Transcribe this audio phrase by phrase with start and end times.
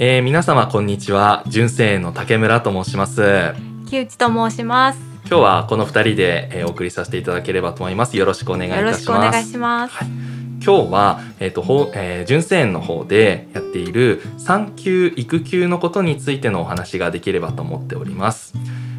[0.00, 1.42] えー、皆様こんにちは。
[1.48, 3.52] 純正園の竹村と申します。
[3.90, 5.00] 木内と申します。
[5.26, 8.16] 今日はこの二人で、えー、お送りさせていただければと思います。
[8.16, 8.84] よろしくお願いいたします。
[8.84, 10.08] よろしくお願いします、はい、
[10.64, 18.54] 今日は、えっ、ー、と、ほえー、純正園の方でやっている産休育休のことについてのお話ができればと思っております。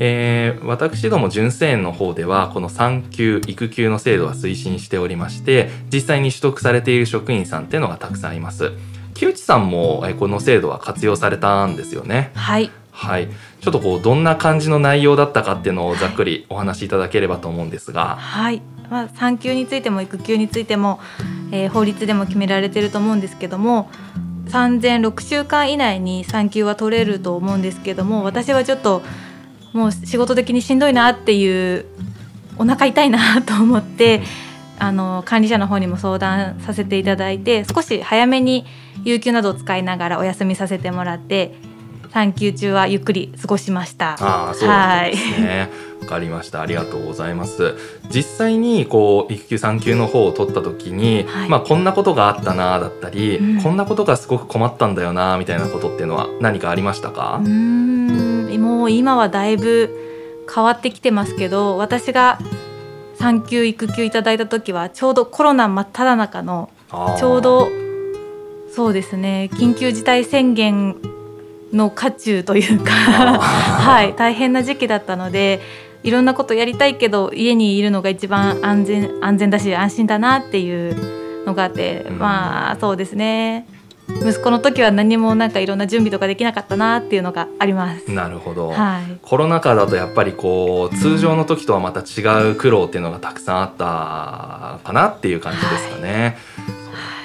[0.00, 8.72] えー、私ども純正園の方ではこの産休育休の制度は推進しておりまして実際に取得されている職員さんっていうのがたくさんいます
[9.20, 12.30] 木内さんもこの制度は活用されたんですよね。
[12.34, 12.70] はい。
[12.90, 13.28] はい。
[13.60, 18.16] ちょっとこうどんな感じの内容だったかっていうのをざっくりお話しいただければと思うんですが。
[18.16, 18.62] はい。
[18.88, 21.00] まあ産休についても育休についても、
[21.52, 23.90] えー、法律でも決められてると思うんですけども。
[24.48, 29.00] 産前6週間以内に産休は取れると思うんですけども私はちょっと
[29.72, 31.84] もう仕事的にしんどいなっていう
[32.58, 34.22] お腹痛いなと思って、
[34.80, 38.64] あの管理者の方にも相談させていただいて少し早めに
[39.04, 41.54] 有給などを使いながらお休みさせてもらって
[42.12, 44.16] 産休中はゆっくり過ごしました。
[44.18, 44.68] あそう
[45.10, 45.68] ですね。
[46.00, 46.60] わ、かりました。
[46.60, 47.76] ありがとうございます。
[48.12, 57.40] 実際にこう育休産休の方を取った時に、はい、まあこんなことがあったなだったり、うん、こんなことがすごく困ったんだよなみたいなことっていうのは何かありましたか？
[57.44, 58.00] うん
[58.58, 59.90] もう今はだいぶ
[60.52, 62.38] 変わってきてますけど、私が
[63.20, 66.70] 産休育休いただいた時はちょうどコロナ真っ只中の
[67.18, 67.68] ちょうど
[68.74, 70.96] そうですね緊急事態宣言
[71.72, 72.90] の渦中というか
[73.38, 75.60] はい大変な時期だったので
[76.02, 83.66] いろんなことやりたいけど家にいるのが一番安全安全だし安心だなっていうのがあって、うん、まあそうですね
[84.22, 88.10] 息子の時は何もなんかいろんな準備とかできなかったなっていうのがあります。
[88.10, 88.70] なるほど。
[88.70, 96.36] はい、コロナ禍だとやっぱりこう通常の時とはまた違う苦労っていうのがたくさんあったかなっていう感じですかね。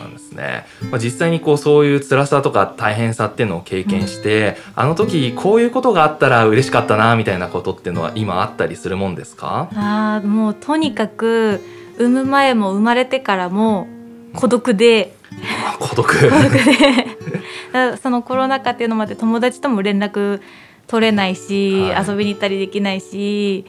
[0.00, 9.68] はい、ですね、まあ、実際にこうそういう辛さとか大変さっていうのを経験して、うん、あの時こういうことがあったら嬉しかったなみたいなことっていうのは今あったりするもんですか？
[9.74, 11.60] あもうとにかく
[11.98, 13.86] 産む前も生まれてからも
[14.34, 15.14] 孤独で、
[15.78, 16.06] 孤独。
[16.06, 17.96] 孤独で。
[18.00, 20.40] そのコロナ禍っていうのまで友達とも連絡
[20.86, 23.66] 取れないし、はい、遊びに行ったりできないし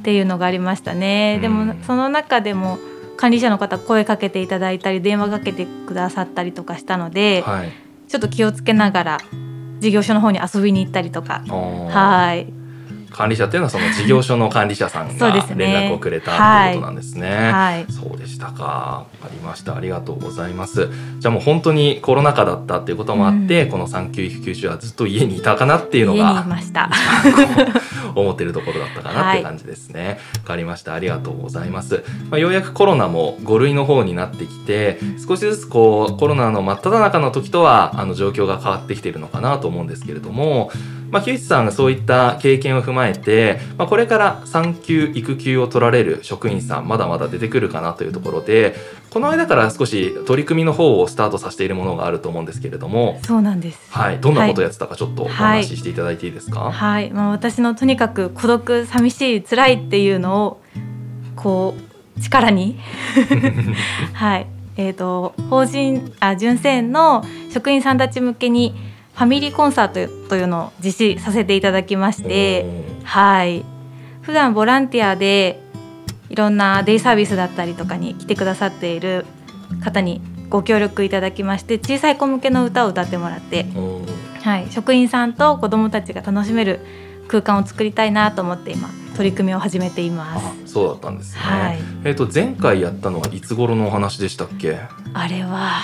[0.00, 1.38] っていうのがありましたね。
[1.40, 2.78] でもその中でも
[3.16, 7.72] 管理者の方声かけていただいたり電話かけてくださったりとかしたので、はい、
[8.08, 9.18] ちょっと気をつけながら
[9.78, 11.42] 事業所の方に遊びに行ったりとか。
[11.48, 12.65] はい
[13.10, 17.50] 管理者っていうのはその事業所の管理者さんが連絡をくれたということなんですね。
[17.50, 19.06] はい、そうでしたか。
[19.22, 19.76] ありました。
[19.76, 20.88] ありがとうございます。
[21.18, 26.44] じゃあもう本当にコロナ禍だったっていうこともあって、うん、この産休育休中はずっと家にいたかなっていうのが
[28.14, 30.00] 思ってるところだったかなって感じですね。
[30.00, 30.94] わ、はい、かりました。
[30.94, 32.04] ありがとうございます。
[32.30, 40.70] まあ、ようやくコロナも5類の方になってきて、少しずつこうコロナの真っ只中の時とはあの状況が変わってきているのかなと思うんですけれども。
[41.10, 48.74] まあ、木内さんがそういった経験を踏まえて、まあ、これから産休育休を取られる職員さんまだまだ出てくるかなというところで
[49.10, 60.60] この間から少し取り組みの方をスタートさせているものがあると思うんですけれどもそうなんです、はい、どんなことをやってたかちょっとお話ししていただいていいですか、はい、はい、まあ、私のとにかく孤独寂しい辛いっていうのを
[61.36, 62.78] こう力に。
[64.14, 64.46] はい。
[64.78, 68.74] えーと、と法人あ純正園の職員さんたち向けに
[69.16, 72.66] ファミリーコンサートというのを実施させていただきまして
[73.02, 73.64] はい
[74.20, 75.60] 普段ボランティアで
[76.28, 79.24] いろんなデイサービスだったりとかに来てくださっている
[79.82, 80.20] 方に
[80.50, 83.66] ご協力いただきまして小さい子向けの歌を歌ってもらって、
[84.42, 86.80] はい、職員さんと子どもたちが楽しめる
[87.28, 90.72] 空間を作りたいなと思って今取り組みを始めています。
[90.74, 91.40] そうだったんですね。
[91.40, 94.78] はい、えっ、ー、と前回やったのはいつ頃のお話でしたっけ？
[95.14, 95.80] あれは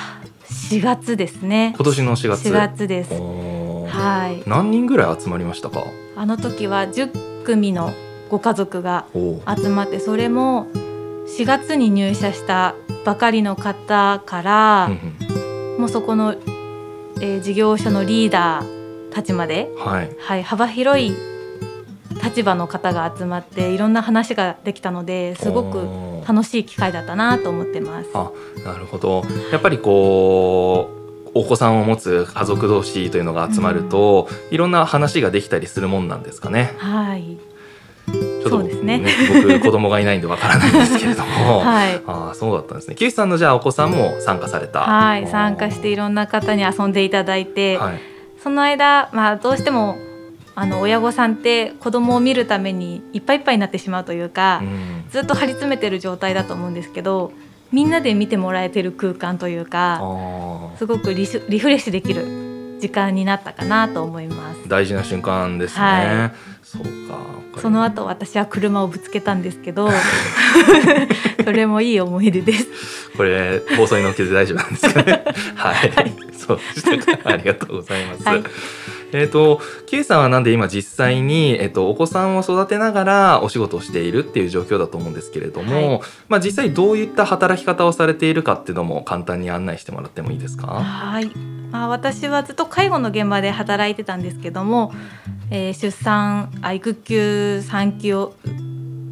[0.53, 1.73] 4月ですね。
[1.77, 2.49] 今年の4月。
[2.49, 3.15] 4月です。
[3.15, 4.49] はい。
[4.49, 5.85] 何人ぐらい集まりましたか？
[6.17, 7.93] あの時は10組の
[8.31, 10.67] ご家族が集まってそれも
[11.39, 14.91] 4月に入社したばかりの方から
[15.79, 16.35] もうそこの、
[17.21, 21.15] えー、事業所のリーダーたちまで、はい、はい、幅広い
[22.23, 28.11] 立場の方が集まっていろんな話ができたのですごく楽しい機会だったなと思ってます。
[28.15, 28.31] あ
[28.65, 31.03] なるほどやっぱりこう
[31.35, 36.75] お子さんを持つ家族同士というのが集まると、うん、いろんな話ができたりするもんなんですかね。
[36.79, 37.39] はい
[38.43, 39.07] ちょっと、ね、ね、
[39.45, 42.97] 僕子供がいないんでわからないんですけれども、 はい、ああそうだったんですね。
[42.97, 44.81] 木内さんのじゃあお子さんも参加された。
[44.81, 48.01] はい参加していろんな方に遊んでいただいて、はい、
[48.43, 49.97] その間まあどうしても
[50.55, 57.33] あの親御さんって子供を見るためにいっぱいいっぱいになってしまうというか、うん、ずっと張り詰めてる状態だと思うんですけど
[57.73, 60.01] みんなで見てもらえてる空間というか
[60.77, 64.69] すごくリリフレッシュできる時間になったかなと思います。
[64.69, 67.61] 大事な瞬間ですね、はい、そうか。
[67.61, 69.89] その後私は車をぶつけたんですけど
[71.45, 72.67] それもいい思い出です。
[73.17, 75.25] これ放送に載っけて大丈夫なんですかね。
[75.55, 77.19] はい、はい、そうでした。
[77.19, 78.43] かありがとうございます、はい
[79.13, 90.67] えっ、ー、と、Q さんはなんで今実際に、えっ、ー、と、お子さんを育てながらお仕事をしているっていう状況だと思うんですけれども、はい、まあ実際どういった働き方をされているかっていうのも簡単に案内してもらってもいいですか？
[90.67, 91.31] はい。
[91.71, 94.93] まあ、私はずっと介護の現場で働いてたんですけども、
[95.51, 98.35] えー、出産あ育休産休を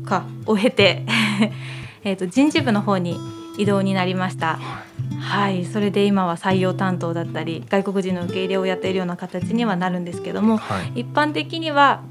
[0.05, 1.07] かを経て
[2.05, 3.19] えと人事部の方に
[3.61, 4.59] 異動になりました。
[5.21, 12.03] はいそれで今は採用担当だったり外国人の受け入れをやっているような形にはなるんですけども、はい、一般的には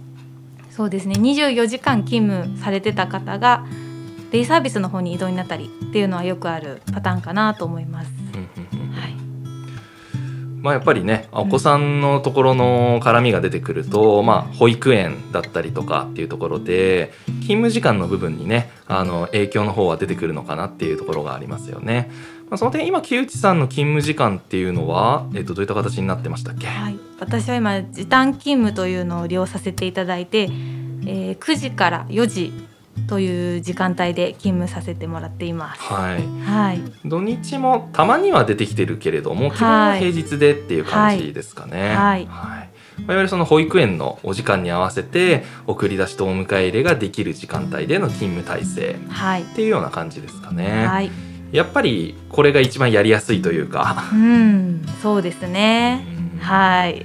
[0.70, 3.66] そうですね24時間勤務されてた方が
[4.32, 8.12] デイサービスの方に移動になったりっていうのはよくあるパターンかなと思います。
[10.62, 22.12] まあ、やっぱりねお子さんのところの絡みが出てくると、まあ、保育園だったりとかっていうところで勤務時間の部分にねあの影響の方は出てくるのかなっていうところがありますよね。
[22.50, 32.52] まあ、その点今木内さんの勤務時間っていうのは、えっと、どういった形になってましたっけ、はい、私は今時短勤務というのを利用させていただいて、えー、9時から4時
[33.08, 35.82] という時間帯で勤務させてもらっています。
[35.82, 36.24] はい。
[36.46, 36.82] はい。
[37.06, 41.80] 土日もたまには出てきてるけれども、基本は平日でっていう感じですかね。
[41.80, 41.96] はい。
[41.96, 42.70] はい、はい
[43.04, 48.96] いわゆるその保育園のお時間に合わせて送り出しとお迎え入れができる時間帯での勤務体制
[49.52, 50.86] っていうような感じですかね。
[50.86, 51.12] はい、
[51.52, 54.10] やっぱりこれが一番やりやすいというか。
[54.14, 56.06] うん、そうですね。
[56.40, 57.04] はい。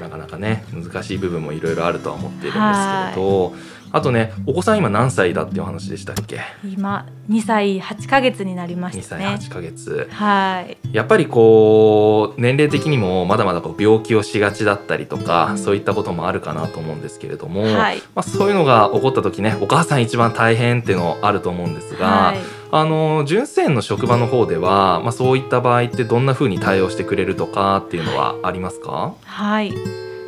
[0.00, 3.54] なかなかね難しい部分もいろいろあるとは思っているんですけれど。
[3.92, 6.40] あとねお子さん今何歳だっていう話でしたっけ？
[6.64, 9.26] 今2歳8ヶ月になりましたね。
[9.26, 10.08] 2歳8ヶ月。
[10.10, 10.76] はい。
[10.92, 22.38] やっぱりこう年齢的にもまだまだこう病気をしがちだったりとか、うん、そういったこともあるかなと思うんですけれども、はい、まあ、そういうのが起こった時ねお母さん一番大変っていうのあると思うんですが、はい、
[22.70, 29.14] あの純正の職場の方では、まあ、そういった場合ってどんなふうに対応してくれるとかっていうのはありますか？
[29.24, 29.72] はい、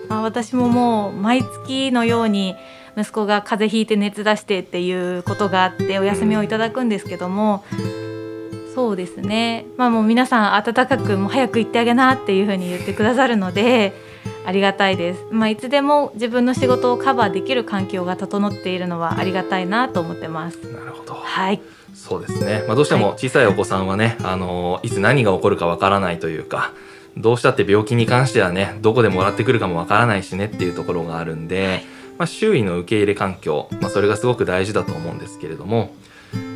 [0.08, 2.56] まあ、私ももう毎月のように
[2.96, 7.64] 息子が風邪ひいて熱出してっていうことがあってお休みをいただくんですけども、
[8.74, 9.66] そうですね。
[9.76, 13.92] まあもう皆さん温かくもう早く行ってあげなっていうふうに言ってくださるので
[14.46, 20.58] ありがたいです、まあ、いつでも自分の仕事をカバーできる環境が整っているのはありがたいなと思ってます。
[20.72, 21.14] なるほど。
[21.14, 21.60] はい。
[21.94, 26.72] そうですね、まあ、どうしても小さいお子さんはね、はい、あのいつ何が起こるかわからないというか
[27.16, 35.92] どうしたって病気に関してはねどこでもらってくるかもわからないしねっていうところがあるんで、はいまあ、周囲の受け入れ環境、まあ、それがすごく大事だと思うんですけれども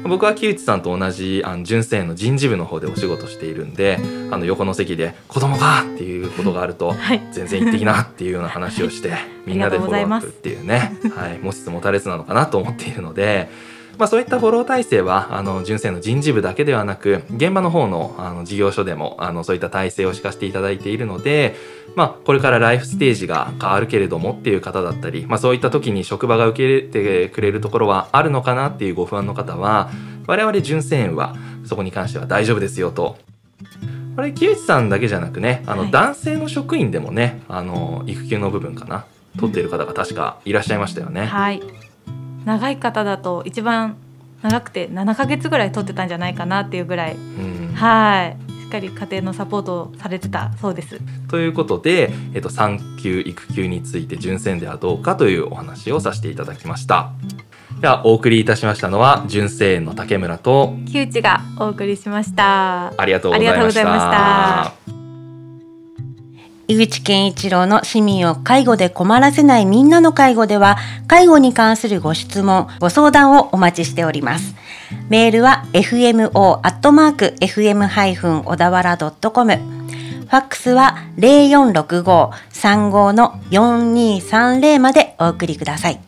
[0.04, 3.98] 僕は木内さんと同じあの純正の人事部の方でお仕事しているんで
[4.30, 9.12] あの横の席で「子供が!」っていうことがあると、はい、全然行ってきなっていうような話をして、
[9.46, 13.48] みんなでフォローアップっていうね、はい、持ちつ持たれつなのかなと思っているので。
[13.98, 21.56] まあ、そういったフォロー体制はあの純正の人事部だけではなく現場の方のあの事業所でもあのそういった体制を敷かせていただいているので、
[21.96, 26.82] まあ、これからライフステージが変わるけれどもっていう方だったり、まあ、そういった時に職場が受け入れ
[27.26, 29.90] てくれるところはあるのかなっていうご不安の方は
[30.28, 33.18] 我々純正園はそこに関しては大丈夫ですよと。
[34.14, 39.06] これ木内さんだけじゃなくねあの男性の職員でもね、あの育休の部分かな
[39.38, 41.26] 取っている方が確かいらっしゃいましたよね。
[41.26, 41.87] はい
[42.48, 43.98] 長い方だと一番
[44.42, 47.16] 長くて7ヶ月ぐらい取ってたんじゃないかなっていうぐらい、
[47.74, 51.00] はいしっかり家庭のサポートされてたそうです。
[51.30, 57.12] ということで、えっと、産休育休について純正ではどうかというお話をさせていただきました。
[57.80, 62.92] ではお送りいたしましたのは純正園の竹村と木内がお送りしました。
[63.00, 64.97] ありがとうございました。
[66.68, 74.54] 井口健一郎の市民を介護で困らせないみんなの介護では、介護に関するご質問、ご相談をお待ちしております。
[75.08, 76.28] メールは fmo.fm-
[78.44, 79.56] 小田原 .com。
[79.56, 85.98] ファックスは0465-35の4230までお送りください。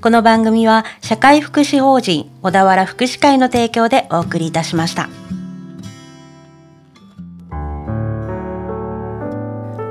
[0.00, 5.10] この番組は社会福祉法人小田原福祉会の提供でお送りいたしました。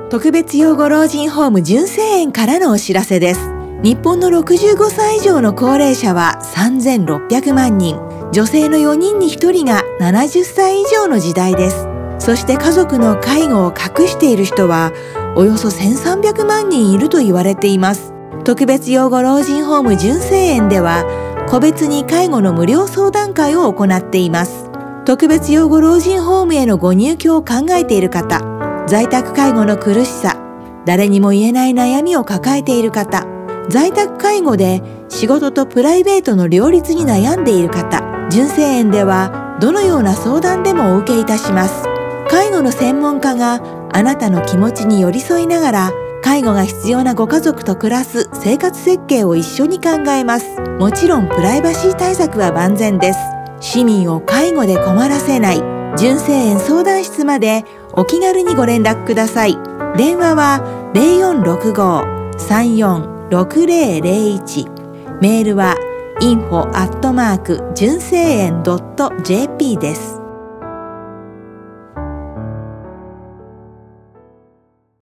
[0.09, 3.51] 特別養護老人ホーム純正園からのお知らせです。
[3.83, 7.95] 日本の65歳以上の高齢者は3600万人。
[8.31, 11.87] 女性の4人に1人が70歳以上の時代です。
[12.17, 14.91] そして家族の介護を隠している人は
[15.35, 18.11] およそ1300万人いると言われています。
[18.45, 21.05] 特別養護老人ホーム純正園では
[21.47, 24.71] 個別に介護の無料相談会を行っています。
[25.05, 28.48] 特別養護老人ホームへのご入居を考えている方、
[28.89, 30.35] 在宅介護の苦しさ、
[30.83, 33.27] 誰にも言えない悩みを抱えている方、
[33.69, 41.83] 在宅介護で仕事とプライベートの両立に悩んでいる方純正園ではどのような相談でもお受けいたします。
[42.31, 43.61] 介護の専門家が
[43.93, 45.91] あなたの気持ちに寄り添いながら
[46.23, 50.59] 介護が必要なご家族と暮らす生活設計を一緒に考えます。
[50.79, 53.19] もちろんプライバシー対策は万全です。
[53.59, 55.61] 市民を介護で困らせない。
[55.97, 57.65] 純正園相談室まで
[57.99, 59.57] お気軽にご連絡ください。
[59.97, 60.61] 電話は
[60.93, 65.75] 0465-34 6001メールは
[66.21, 70.08] info アットマーク純正園 .jp です。